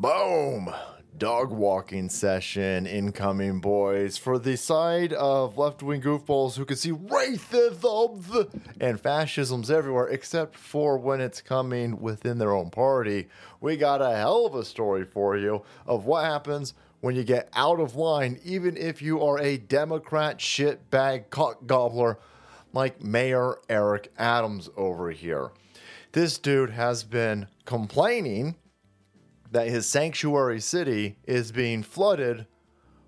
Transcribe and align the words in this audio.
Boom! 0.00 0.72
Dog 1.16 1.50
walking 1.50 2.08
session 2.08 2.86
incoming, 2.86 3.58
boys. 3.58 4.16
For 4.16 4.38
the 4.38 4.56
side 4.56 5.12
of 5.12 5.58
left 5.58 5.82
wing 5.82 6.00
goofballs 6.00 6.56
who 6.56 6.64
can 6.64 6.76
see 6.76 6.92
racism 6.92 8.48
and 8.80 9.00
fascisms 9.00 9.72
everywhere, 9.72 10.06
except 10.06 10.54
for 10.54 10.98
when 10.98 11.20
it's 11.20 11.40
coming 11.40 12.00
within 12.00 12.38
their 12.38 12.52
own 12.52 12.70
party, 12.70 13.26
we 13.60 13.76
got 13.76 14.00
a 14.00 14.14
hell 14.14 14.46
of 14.46 14.54
a 14.54 14.64
story 14.64 15.04
for 15.04 15.36
you 15.36 15.64
of 15.84 16.04
what 16.04 16.24
happens 16.24 16.74
when 17.00 17.16
you 17.16 17.24
get 17.24 17.48
out 17.54 17.80
of 17.80 17.96
line, 17.96 18.38
even 18.44 18.76
if 18.76 19.02
you 19.02 19.20
are 19.20 19.40
a 19.40 19.56
Democrat 19.56 20.38
shitbag 20.38 21.28
cock 21.30 21.66
gobbler 21.66 22.20
like 22.72 23.02
Mayor 23.02 23.58
Eric 23.68 24.12
Adams 24.16 24.70
over 24.76 25.10
here. 25.10 25.50
This 26.12 26.38
dude 26.38 26.70
has 26.70 27.02
been 27.02 27.48
complaining 27.64 28.54
that 29.50 29.68
his 29.68 29.86
sanctuary 29.86 30.60
city 30.60 31.16
is 31.26 31.52
being 31.52 31.82
flooded 31.82 32.46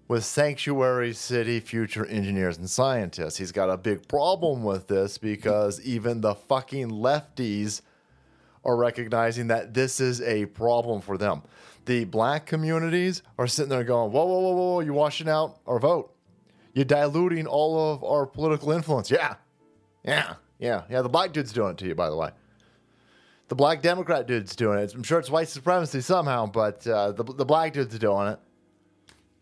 with 0.09 0.25
sanctuary 0.25 1.13
city 1.13 1.61
future 1.61 2.05
engineers 2.07 2.59
and 2.59 2.69
scientists. 2.69 3.37
He's 3.37 3.53
got 3.53 3.71
a 3.71 3.77
big 3.77 4.09
problem 4.09 4.65
with 4.65 4.89
this 4.89 5.19
because 5.19 5.81
even 5.83 6.21
the 6.21 6.35
fucking 6.35 6.91
lefties 6.91 7.83
are 8.65 8.77
recognizing 8.77 9.47
that 9.49 9.73
this 9.73 10.01
is 10.01 10.21
a 10.23 10.47
problem 10.47 11.01
for 11.01 11.17
them. 11.17 11.43
The 11.85 12.05
black 12.05 12.47
communities 12.47 13.23
are 13.39 13.47
sitting 13.47 13.71
there 13.71 13.85
going, 13.85 14.13
whoa, 14.13 14.25
whoa, 14.25 14.41
whoa, 14.41 14.53
whoa, 14.53 14.81
you're 14.81 14.95
washing 14.95 15.29
out 15.29 15.61
our 15.67 15.79
vote. 15.79 16.15
You're 16.75 16.85
diluting 16.85 17.47
all 17.47 17.93
of 17.95 18.05
our 18.05 18.27
political 18.27 18.73
influence. 18.73 19.11
Yeah. 19.11 19.37
Yeah. 20.05 20.35
Yeah. 20.59 20.83
Yeah. 20.91 21.03
The 21.03 21.09
black 21.09 21.33
dude's 21.33 21.53
doing 21.53 21.73
it 21.73 21.79
to 21.79 21.87
you, 21.87 21.95
by 21.95 22.11
the 22.11 22.17
way 22.17 22.31
the 23.51 23.57
black 23.57 23.83
Democrat 23.83 24.29
dude's 24.29 24.55
doing 24.55 24.79
it. 24.79 24.95
I'm 24.95 25.03
sure 25.03 25.19
it's 25.19 25.29
white 25.29 25.49
supremacy 25.49 26.01
somehow, 26.03 26.47
but 26.47 26.87
uh, 26.87 27.11
the, 27.11 27.25
the 27.25 27.45
black 27.45 27.73
dude's 27.73 27.99
doing 27.99 28.29
it. 28.29 28.39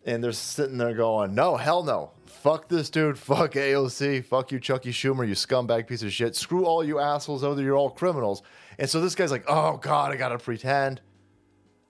And 0.07 0.25
they're 0.25 0.33
sitting 0.33 0.79
there 0.79 0.95
going, 0.95 1.35
no, 1.35 1.59
hell 1.59 1.83
no. 1.83 2.13
Fuck 2.25 2.69
this 2.69 2.89
dude. 2.89 3.19
Fuck 3.19 3.53
AOC. 3.53 4.25
Fuck 4.25 4.51
you, 4.51 4.61
Chucky 4.61 4.93
Schumer, 4.93 5.29
you 5.29 5.35
scumbag 5.35 5.87
piece 5.87 6.03
of 6.03 6.11
shit. 6.11 6.35
Screw 6.35 6.65
all 6.65 6.83
you 6.83 6.99
assholes, 6.99 7.43
whether 7.43 7.61
you're 7.61 7.77
all 7.77 7.91
criminals. 7.91 8.43
And 8.79 8.89
so 8.89 9.03
this 9.03 9.15
guy's 9.15 9.31
like, 9.31 9.45
oh, 9.47 9.77
God, 9.77 10.11
I 10.11 10.17
got 10.17 10.31
to 10.31 10.39
pretend. 10.39 11.03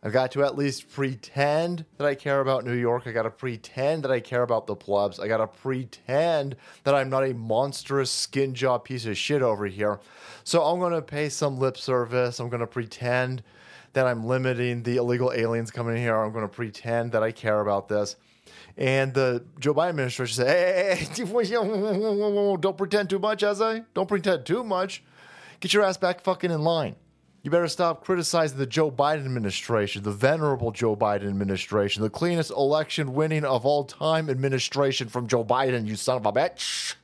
I've 0.00 0.12
got 0.12 0.30
to 0.32 0.44
at 0.44 0.56
least 0.56 0.92
pretend 0.92 1.84
that 1.96 2.06
I 2.06 2.14
care 2.14 2.40
about 2.40 2.64
New 2.64 2.74
York. 2.74 3.06
I 3.06 3.12
got 3.12 3.24
to 3.24 3.30
pretend 3.30 4.04
that 4.04 4.12
I 4.12 4.20
care 4.20 4.42
about 4.42 4.68
the 4.68 4.76
plebs. 4.76 5.18
I 5.18 5.26
got 5.26 5.38
to 5.38 5.48
pretend 5.48 6.54
that 6.84 6.94
I'm 6.94 7.10
not 7.10 7.24
a 7.24 7.34
monstrous 7.34 8.10
skin 8.10 8.54
job 8.54 8.84
piece 8.84 9.06
of 9.06 9.18
shit 9.18 9.42
over 9.42 9.66
here. 9.66 9.98
So 10.44 10.62
I'm 10.62 10.78
going 10.78 10.92
to 10.92 11.02
pay 11.02 11.28
some 11.28 11.58
lip 11.58 11.76
service. 11.76 12.38
I'm 12.38 12.48
going 12.48 12.60
to 12.60 12.66
pretend 12.66 13.42
that 13.94 14.06
I'm 14.06 14.24
limiting 14.24 14.84
the 14.84 14.98
illegal 14.98 15.32
aliens 15.32 15.72
coming 15.72 15.96
here. 15.96 16.16
I'm 16.16 16.30
going 16.32 16.46
to 16.46 16.54
pretend 16.54 17.10
that 17.12 17.24
I 17.24 17.32
care 17.32 17.60
about 17.60 17.88
this. 17.88 18.14
And 18.76 19.12
the 19.12 19.44
Joe 19.58 19.74
Biden 19.74 19.88
administration 19.88 20.36
said, 20.36 20.46
hey, 20.46 21.08
don't 22.60 22.76
pretend 22.76 23.10
too 23.10 23.18
much, 23.18 23.42
as 23.42 23.60
I 23.60 23.82
don't 23.94 24.08
pretend 24.08 24.46
too 24.46 24.62
much. 24.62 25.02
Get 25.58 25.74
your 25.74 25.82
ass 25.82 25.96
back 25.96 26.20
fucking 26.20 26.52
in 26.52 26.62
line. 26.62 26.94
You 27.48 27.50
better 27.50 27.66
stop 27.66 28.04
criticizing 28.04 28.58
the 28.58 28.66
Joe 28.66 28.90
Biden 28.90 29.24
administration, 29.24 30.02
the 30.02 30.10
venerable 30.10 30.70
Joe 30.70 30.94
Biden 30.94 31.26
administration, 31.30 32.02
the 32.02 32.10
cleanest 32.10 32.50
election 32.50 33.14
winning 33.14 33.42
of 33.42 33.64
all 33.64 33.84
time 33.84 34.28
administration 34.28 35.08
from 35.08 35.26
Joe 35.26 35.42
Biden, 35.42 35.86
you 35.86 35.96
son 35.96 36.18
of 36.18 36.26
a 36.26 36.32
bitch. 36.32 36.96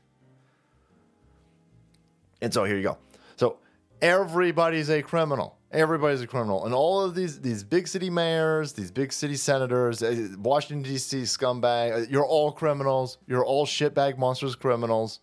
And 2.43 2.53
so 2.53 2.65
here 2.65 2.77
you 2.77 2.83
go. 2.83 2.99
So 3.37 3.57
everybody's 4.03 4.91
a 4.91 5.01
criminal. 5.01 5.57
Everybody's 5.73 6.21
a 6.21 6.27
criminal. 6.27 6.67
And 6.67 6.75
all 6.75 7.01
of 7.01 7.15
these 7.15 7.41
these 7.41 7.65
big 7.65 7.89
city 7.89 8.11
mayors, 8.11 8.75
these 8.75 8.91
big 8.91 9.15
city 9.15 9.37
senators, 9.37 10.03
uh, 10.03 10.29
Washington 10.37 10.83
D.C. 10.83 11.23
scumbag, 11.23 11.95
uh, 11.95 12.07
you're 12.11 12.27
all 12.27 12.53
criminals. 12.53 13.17
You're 13.27 13.47
all 13.47 13.65
shitbag 13.65 14.19
monsters 14.19 14.57
criminals. 14.57 15.21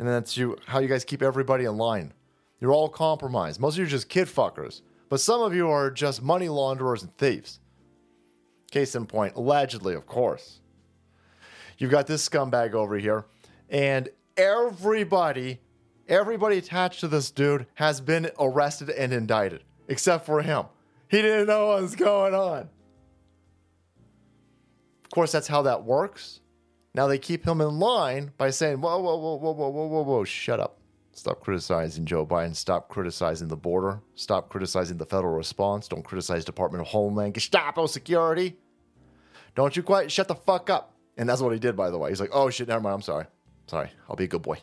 And 0.00 0.08
that's 0.08 0.36
you 0.36 0.56
how 0.66 0.80
you 0.80 0.88
guys 0.88 1.04
keep 1.04 1.22
everybody 1.22 1.66
in 1.66 1.76
line. 1.76 2.14
You're 2.60 2.72
all 2.72 2.88
compromised. 2.88 3.58
Most 3.60 3.74
of 3.74 3.78
you 3.78 3.84
are 3.84 3.88
just 3.88 4.08
kid 4.08 4.28
fuckers, 4.28 4.82
but 5.08 5.20
some 5.20 5.40
of 5.40 5.54
you 5.54 5.68
are 5.68 5.90
just 5.90 6.22
money 6.22 6.48
launderers 6.48 7.02
and 7.02 7.16
thieves. 7.16 7.58
Case 8.70 8.94
in 8.94 9.06
point, 9.06 9.34
allegedly, 9.34 9.94
of 9.94 10.06
course. 10.06 10.60
You've 11.78 11.90
got 11.90 12.06
this 12.06 12.28
scumbag 12.28 12.74
over 12.74 12.98
here, 12.98 13.24
and 13.70 14.08
everybody, 14.36 15.60
everybody 16.06 16.58
attached 16.58 17.00
to 17.00 17.08
this 17.08 17.30
dude 17.30 17.66
has 17.74 18.00
been 18.00 18.30
arrested 18.38 18.90
and 18.90 19.12
indicted, 19.12 19.64
except 19.88 20.26
for 20.26 20.42
him. 20.42 20.66
He 21.08 21.22
didn't 21.22 21.46
know 21.46 21.68
what 21.68 21.82
was 21.82 21.96
going 21.96 22.34
on. 22.34 22.68
Of 25.04 25.10
course, 25.10 25.32
that's 25.32 25.48
how 25.48 25.62
that 25.62 25.82
works. 25.84 26.40
Now 26.94 27.06
they 27.06 27.18
keep 27.18 27.44
him 27.44 27.60
in 27.60 27.78
line 27.78 28.32
by 28.36 28.50
saying, 28.50 28.80
whoa, 28.80 28.98
whoa, 29.00 29.16
whoa, 29.16 29.36
whoa, 29.36 29.52
whoa, 29.52 29.68
whoa, 29.70 29.86
whoa, 29.86 30.02
whoa, 30.02 30.24
shut 30.24 30.60
up. 30.60 30.79
Stop 31.20 31.40
criticizing 31.40 32.06
Joe 32.06 32.24
Biden. 32.24 32.56
Stop 32.56 32.88
criticizing 32.88 33.48
the 33.48 33.56
border. 33.56 34.00
Stop 34.14 34.48
criticizing 34.48 34.96
the 34.96 35.04
federal 35.04 35.34
response. 35.34 35.86
Don't 35.86 36.02
criticize 36.02 36.46
Department 36.46 36.80
of 36.80 36.88
Homeland 36.88 37.34
Gestapo 37.34 37.82
oh, 37.82 37.86
security. 37.86 38.56
Don't 39.54 39.76
you 39.76 39.82
quite 39.82 40.10
shut 40.10 40.28
the 40.28 40.34
fuck 40.34 40.70
up. 40.70 40.94
And 41.18 41.28
that's 41.28 41.42
what 41.42 41.52
he 41.52 41.58
did, 41.58 41.76
by 41.76 41.90
the 41.90 41.98
way. 41.98 42.08
He's 42.08 42.22
like, 42.22 42.30
oh 42.32 42.48
shit, 42.48 42.68
never 42.68 42.80
mind. 42.80 42.94
I'm 42.94 43.02
sorry. 43.02 43.26
Sorry. 43.66 43.90
I'll 44.08 44.16
be 44.16 44.24
a 44.24 44.28
good 44.28 44.40
boy. 44.40 44.60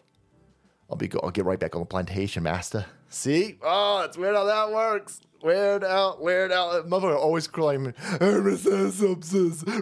I'll 0.90 0.98
be 0.98 1.08
good. 1.08 1.22
I'll 1.24 1.30
get 1.30 1.46
right 1.46 1.60
back 1.60 1.76
on 1.76 1.82
the 1.82 1.86
plantation, 1.86 2.42
master. 2.42 2.88
See? 3.10 3.58
Oh, 3.62 4.02
it's 4.04 4.18
weird 4.18 4.36
how 4.36 4.46
that 4.46 4.72
works. 4.72 5.22
Weird 5.44 5.84
out, 5.84 6.20
weird 6.20 6.52
out. 6.52 6.88
Motherfucker 6.88 7.16
always 7.16 7.48
claiming 7.48 7.94
racism, 7.94 9.18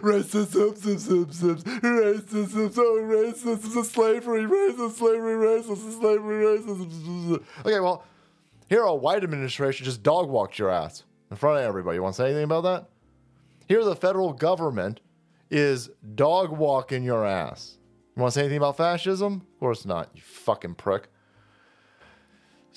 racism, 0.00 1.62
racism, 1.80 3.84
slavery, 3.84 4.42
racism, 4.42 4.92
slavery, 4.92 5.34
racist, 5.34 5.98
slavery, 5.98 6.44
racism. 6.44 7.42
Okay, 7.64 7.80
well, 7.80 8.04
here 8.68 8.82
a 8.82 8.94
white 8.94 9.24
administration 9.24 9.84
just 9.84 10.02
dog 10.02 10.28
walked 10.28 10.58
your 10.58 10.70
ass 10.70 11.04
in 11.30 11.36
front 11.36 11.58
of 11.58 11.64
everybody. 11.64 11.96
You 11.96 12.02
want 12.02 12.16
to 12.16 12.22
say 12.22 12.26
anything 12.26 12.44
about 12.44 12.64
that? 12.64 12.88
Here, 13.66 13.82
the 13.82 13.96
federal 13.96 14.34
government 14.34 15.00
is 15.50 15.88
dog 16.14 16.50
walking 16.50 17.02
your 17.02 17.24
ass. 17.24 17.78
You 18.14 18.22
want 18.22 18.34
to 18.34 18.38
say 18.38 18.42
anything 18.42 18.58
about 18.58 18.76
fascism? 18.76 19.46
Of 19.54 19.60
course 19.60 19.86
not, 19.86 20.10
you 20.14 20.20
fucking 20.20 20.74
prick. 20.74 21.08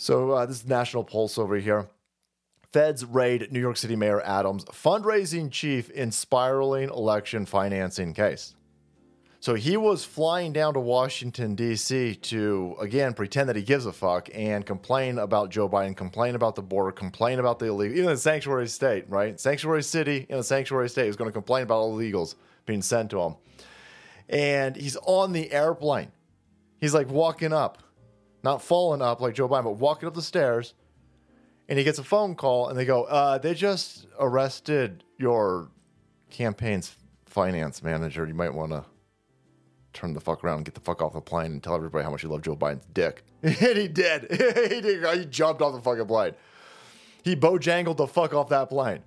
So, 0.01 0.31
uh, 0.31 0.45
this 0.45 0.61
is 0.61 0.65
National 0.65 1.03
Pulse 1.03 1.37
over 1.37 1.57
here. 1.57 1.89
Feds 2.71 3.03
raid 3.03 3.51
New 3.51 3.59
York 3.59 3.75
City 3.75 3.97
Mayor 3.97 4.21
Adams' 4.21 4.63
fundraising 4.63 5.51
chief 5.51 5.89
in 5.89 6.13
spiraling 6.13 6.87
election 6.87 7.45
financing 7.45 8.13
case. 8.13 8.55
So 9.41 9.55
he 9.55 9.75
was 9.75 10.05
flying 10.05 10.53
down 10.53 10.73
to 10.75 10.79
Washington, 10.79 11.53
D.C. 11.53 12.15
to, 12.15 12.77
again, 12.79 13.13
pretend 13.13 13.49
that 13.49 13.57
he 13.57 13.61
gives 13.61 13.85
a 13.85 13.91
fuck 13.91 14.29
and 14.33 14.65
complain 14.65 15.19
about 15.19 15.49
Joe 15.49 15.67
Biden, 15.67 15.97
complain 15.97 16.35
about 16.35 16.55
the 16.55 16.61
border, 16.61 16.93
complain 16.93 17.39
about 17.39 17.59
the 17.59 17.65
illegal, 17.65 17.97
even 17.97 18.11
the 18.11 18.17
sanctuary 18.17 18.69
state, 18.69 19.03
right? 19.09 19.37
Sanctuary 19.37 19.83
city 19.83 20.25
in 20.29 20.37
a 20.37 20.43
sanctuary 20.43 20.87
state 20.87 21.09
is 21.09 21.17
going 21.17 21.27
to 21.27 21.33
complain 21.33 21.63
about 21.63 21.83
illegals 21.83 22.35
being 22.65 22.81
sent 22.81 23.09
to 23.11 23.19
him. 23.19 23.35
And 24.29 24.77
he's 24.77 24.95
on 24.95 25.33
the 25.33 25.51
airplane. 25.51 26.13
He's 26.79 26.93
like 26.93 27.09
walking 27.09 27.51
up, 27.51 27.83
not 28.43 28.61
falling 28.61 29.01
up 29.01 29.21
like 29.21 29.33
Joe 29.33 29.49
Biden, 29.49 29.65
but 29.65 29.77
walking 29.77 30.07
up 30.07 30.13
the 30.13 30.21
stairs 30.21 30.73
and 31.67 31.77
he 31.77 31.85
gets 31.85 31.99
a 31.99 32.03
phone 32.03 32.35
call 32.35 32.69
and 32.69 32.77
they 32.77 32.85
go, 32.85 33.03
uh, 33.03 33.37
they 33.37 33.53
just 33.53 34.07
arrested 34.19 35.03
your 35.17 35.69
campaign's 36.29 36.95
finance 37.25 37.83
manager. 37.83 38.25
You 38.25 38.33
might 38.33 38.53
want 38.53 38.71
to 38.71 38.85
turn 39.93 40.13
the 40.13 40.19
fuck 40.19 40.43
around 40.43 40.57
and 40.57 40.65
get 40.65 40.73
the 40.73 40.81
fuck 40.81 41.01
off 41.01 41.13
the 41.13 41.21
plane 41.21 41.51
and 41.51 41.63
tell 41.63 41.75
everybody 41.75 42.03
how 42.03 42.11
much 42.11 42.23
you 42.23 42.29
love 42.29 42.41
Joe 42.41 42.55
Biden's 42.55 42.85
dick. 42.93 43.23
and 43.43 43.53
he 43.55 43.87
did. 43.87 44.23
he 44.31 44.81
did. 44.81 45.17
He 45.17 45.25
jumped 45.25 45.61
off 45.61 45.73
the 45.73 45.81
fucking 45.81 46.07
plane. 46.07 46.33
He 47.23 47.35
bojangled 47.35 47.97
the 47.97 48.07
fuck 48.07 48.33
off 48.33 48.49
that 48.49 48.69
plane. 48.69 49.01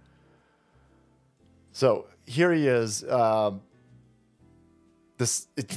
So 1.72 2.06
here 2.26 2.52
he 2.52 2.68
is. 2.68 3.02
Um, 3.04 3.62
this 5.18 5.48
it, 5.56 5.76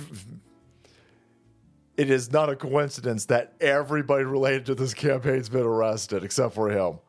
it 1.97 2.09
is 2.09 2.31
not 2.31 2.49
a 2.49 2.55
coincidence 2.55 3.25
that 3.25 3.53
everybody 3.61 4.25
related 4.25 4.65
to 4.65 4.75
this 4.75 4.93
campaign's 4.93 5.49
been 5.49 5.63
arrested 5.63 6.23
except 6.23 6.53
for 6.53 6.69
him. 6.69 6.99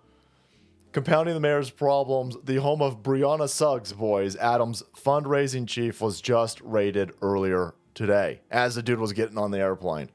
Compounding 0.93 1.35
the 1.35 1.41
mayor's 1.41 1.71
problems, 1.71 2.37
the 2.45 2.57
home 2.57 2.81
of 2.81 3.03
Brianna 3.03 3.49
Suggs 3.49 3.93
boys, 3.93 4.37
Adams' 4.37 4.83
fundraising 4.97 5.67
chief, 5.67 6.01
was 6.01 6.21
just 6.21 6.61
raided 6.63 7.13
earlier 7.21 7.75
today 7.95 8.41
as 8.51 8.77
the 8.77 8.83
dude 8.83 8.99
was 8.99 9.13
getting 9.13 9.37
on 9.37 9.51
the 9.51 9.59
airplane. 9.59 10.11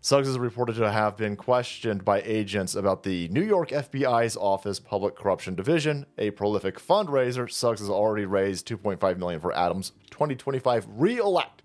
Suggs 0.00 0.26
is 0.26 0.38
reported 0.38 0.74
to 0.76 0.90
have 0.90 1.16
been 1.16 1.36
questioned 1.36 2.04
by 2.04 2.22
agents 2.22 2.74
about 2.74 3.02
the 3.02 3.28
New 3.28 3.42
York 3.42 3.68
FBI's 3.68 4.36
Office 4.36 4.80
Public 4.80 5.14
Corruption 5.14 5.54
Division, 5.54 6.06
a 6.18 6.30
prolific 6.30 6.78
fundraiser. 6.78 7.50
Suggs 7.50 7.80
has 7.80 7.90
already 7.90 8.24
raised 8.24 8.66
2.5 8.66 9.18
million 9.18 9.40
for 9.40 9.54
Adams' 9.54 9.92
2025 10.10 10.86
re-elect 10.88 11.62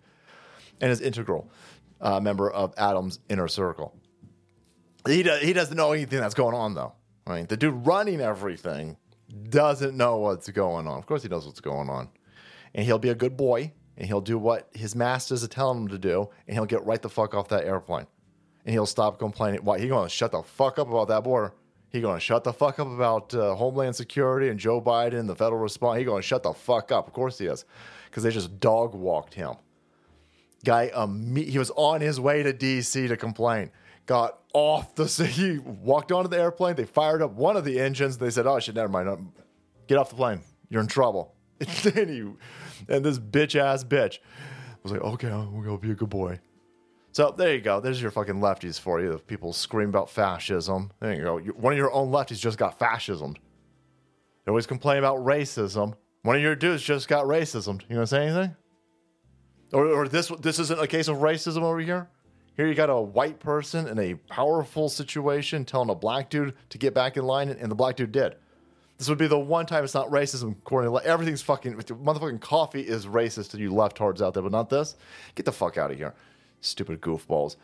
and 0.82 0.92
is 0.92 1.02
integral 1.02 1.50
uh, 2.02 2.20
member 2.20 2.50
of 2.50 2.74
Adam's 2.78 3.20
inner 3.30 3.48
circle. 3.48 3.96
He, 5.08 5.24
do, 5.24 5.32
he 5.42 5.54
doesn't 5.54 5.78
know 5.78 5.94
anything 5.94 6.20
that's 6.20 6.34
going 6.34 6.56
on, 6.56 6.74
though. 6.74 6.94
I 7.26 7.36
mean, 7.36 7.46
the 7.48 7.58
dude 7.58 7.86
running 7.86 8.22
everything 8.22 8.98
doesn't 9.50 9.96
know 9.96 10.18
what's 10.18 10.50
going 10.50 10.88
on. 10.88 10.98
Of 10.98 11.06
course, 11.06 11.24
he 11.24 11.30
knows 11.30 11.46
what's 11.46 11.60
going 11.60 11.90
on. 11.90 12.10
And 12.74 12.86
he'll 12.86 13.00
be 13.00 13.10
a 13.10 13.16
good 13.16 13.36
boy 13.36 13.74
and 13.98 14.08
he'll 14.08 14.22
do 14.22 14.38
what 14.38 14.70
his 14.74 14.96
masters 14.96 15.44
are 15.44 15.48
telling 15.48 15.82
him 15.82 15.88
to 15.90 15.98
do 15.98 16.30
and 16.48 16.56
he'll 16.56 16.66
get 16.66 16.86
right 16.86 17.02
the 17.02 17.10
fuck 17.10 17.34
off 17.34 17.50
that 17.50 17.66
airplane. 17.66 18.08
And 18.66 18.74
he'll 18.74 18.86
stop 18.86 19.20
complaining. 19.20 19.64
Why? 19.64 19.80
He 19.80 19.88
going 19.88 20.06
to 20.06 20.14
shut 20.14 20.32
the 20.32 20.44
fuck 20.44 20.78
up 20.80 20.90
about 20.90 21.08
that 21.08 21.24
border. 21.24 21.54
He 21.90 22.02
going 22.02 22.18
to 22.18 22.22
shut 22.22 22.44
the 22.44 22.54
fuck 22.54 22.80
up 22.80 22.88
about 22.88 23.34
uh, 23.34 23.56
Homeland 23.56 23.96
Security 23.96 24.50
and 24.50 24.60
Joe 24.60 24.82
Biden, 24.82 25.26
the 25.26 25.36
federal 25.36 25.62
response. 25.62 26.00
He 26.00 26.04
going 26.04 26.22
to 26.22 26.28
shut 26.28 26.44
the 26.44 26.54
fuck 26.54 26.92
up. 26.92 27.08
Of 27.08 27.14
course 27.14 27.38
he 27.38 27.46
is, 27.46 27.66
because 28.06 28.24
they 28.24 28.30
just 28.30 28.60
dog 28.60 28.94
walked 28.94 29.34
him. 29.34 29.56
Guy, 30.68 30.90
um, 30.90 31.34
he 31.34 31.58
was 31.58 31.72
on 31.78 32.02
his 32.02 32.20
way 32.20 32.44
to 32.44 32.52
D.C. 32.52 33.08
to 33.08 33.16
complain. 33.16 33.72
Got 34.06 34.38
off 34.54 34.96
the. 34.96 35.06
He 35.34 35.60
walked 35.60 36.12
onto 36.12 36.28
the 36.30 36.38
airplane. 36.38 36.76
They 36.76 36.84
fired 36.84 37.22
up 37.22 37.32
one 37.32 37.56
of 37.56 37.64
the 37.64 37.80
engines. 37.80 38.18
They 38.18 38.30
said, 38.30 38.46
"Oh 38.46 38.60
shit, 38.60 38.76
never 38.76 38.90
mind. 38.90 39.32
Get 39.88 39.98
off 39.98 40.10
the 40.10 40.18
plane. 40.18 40.42
You're 40.70 40.82
in 40.82 40.88
trouble." 40.88 41.34
And 41.62 41.70
then 41.70 42.08
he, 42.10 42.94
and 42.94 43.04
this 43.06 43.18
bitch 43.18 43.56
ass 43.56 43.86
bitch 43.86 44.20
was 44.84 44.92
like, 44.92 45.02
"Okay, 45.02 45.30
we're 45.30 45.64
gonna 45.64 45.78
be 45.78 45.92
a 45.92 45.96
good 45.96 46.10
boy." 46.10 46.38
So 47.14 47.34
there 47.36 47.54
you 47.56 47.62
go. 47.62 47.80
There's 47.80 48.02
your 48.02 48.12
fucking 48.12 48.36
lefties 48.36 48.78
for 48.78 49.00
you. 49.00 49.22
People 49.26 49.54
scream 49.54 49.88
about 49.88 50.10
fascism. 50.10 50.92
There 51.00 51.14
you 51.14 51.24
go. 51.24 51.40
One 51.40 51.72
of 51.72 51.78
your 51.78 51.94
own 51.94 52.12
lefties 52.12 52.40
just 52.40 52.58
got 52.58 52.78
fascism. 52.78 53.36
They 54.44 54.50
always 54.50 54.68
complain 54.68 54.98
about 54.98 55.20
racism. 55.20 55.94
One 56.24 56.36
of 56.36 56.42
your 56.42 56.58
dudes 56.58 56.84
just 56.84 57.08
got 57.08 57.24
racism. 57.24 57.82
You 57.88 57.96
gonna 57.96 58.06
say 58.06 58.28
anything? 58.28 58.56
Or, 59.74 59.86
or 59.88 60.08
this 60.08 60.30
this 60.40 60.60
isn't 60.60 60.80
a 60.80 60.88
case 60.88 61.08
of 61.08 61.18
racism 61.18 61.64
over 61.64 61.80
here. 61.80 62.08
Here 62.56 62.68
you 62.68 62.74
got 62.74 62.90
a 62.90 63.00
white 63.00 63.40
person 63.40 63.88
in 63.88 64.00
a 64.00 64.16
powerful 64.16 64.90
situation 64.90 65.64
telling 65.64 65.90
a 65.90 65.96
black 65.96 66.30
dude 66.30 66.56
to 66.70 66.78
get 66.78 66.94
back 66.94 67.16
in 67.16 67.24
line, 67.24 67.50
and 67.50 67.70
the 67.70 67.76
black 67.76 67.96
dude 67.96 68.12
did. 68.12 68.36
This 68.98 69.10
would 69.10 69.20
be 69.20 69.28
the 69.28 69.38
one 69.38 69.68
time 69.68 69.84
it's 69.84 69.94
not 69.94 70.10
racism. 70.10 70.54
According 70.54 70.92
to 70.92 71.06
everything's 71.06 71.44
fucking 71.44 71.76
motherfucking 71.76 72.42
coffee 72.42 72.82
is 72.82 73.06
racist 73.06 73.52
to 73.52 73.60
you 73.60 73.70
leftards 73.70 74.22
out 74.22 74.34
there, 74.34 74.42
but 74.42 74.52
not 74.52 74.70
this. 74.70 74.96
Get 75.36 75.46
the 75.46 75.52
fuck 75.52 75.78
out 75.78 75.92
of 75.92 75.98
here. 75.98 76.16
Stupid 76.62 77.00
goofballs. 77.00 77.58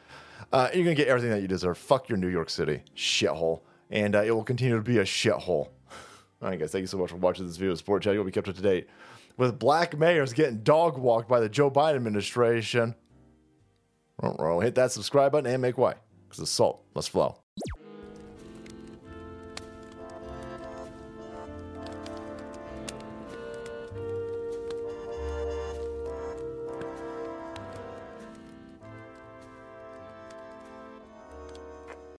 Uh, 0.52 0.70
you're 0.74 0.86
to 0.86 0.94
get 0.94 1.08
everything 1.08 1.32
that 1.32 1.42
you 1.42 1.48
deserve. 1.48 1.78
Fuck 1.78 2.10
your 2.10 2.18
New 2.18 2.28
York 2.28 2.50
City 2.50 2.84
shithole. 2.96 3.62
And 3.90 4.16
uh, 4.16 4.22
it 4.22 4.32
will 4.32 4.44
continue 4.44 4.76
to 4.76 4.84
be 4.84 5.00
a 5.00 5.04
shithole. 5.04 5.70
All 6.44 6.50
right, 6.50 6.60
guys, 6.60 6.74
thank 6.74 6.82
you 6.82 6.88
so 6.88 6.98
much 6.98 7.10
for 7.10 7.16
watching 7.16 7.48
this 7.48 7.56
video. 7.56 7.74
Sport 7.76 8.04
Chat, 8.04 8.16
you'll 8.16 8.26
be 8.26 8.32
kept 8.32 8.50
up 8.50 8.56
to 8.56 8.62
date 8.62 8.90
with 9.38 9.58
black 9.58 9.98
mayors 9.98 10.34
getting 10.34 10.60
dog 10.60 10.98
walked 10.98 11.30
by 11.30 11.40
the 11.40 11.48
Joe 11.48 11.72
Biden 11.72 11.96
administration. 11.96 12.96
Hit 14.22 14.76
that 14.76 14.92
subscribe 14.92 15.32
button 15.32 15.50
and 15.50 15.62
make 15.62 15.78
way 15.78 15.94
because 16.28 16.40
the 16.40 16.46
salt 16.46 16.84
must 16.94 17.12
flow. 17.12 17.43